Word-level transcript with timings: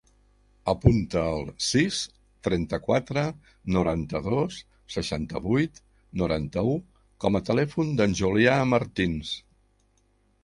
Apunta 0.71 1.23
el 1.31 1.41
sis, 1.65 1.97
trenta-quatre, 2.47 3.25
noranta-dos, 3.75 4.57
seixanta-vuit, 4.95 5.77
noranta-u 6.23 6.73
com 7.25 7.39
a 7.41 7.43
telèfon 7.51 7.93
del 8.01 8.17
Julià 8.23 8.57
Martins. 8.73 9.35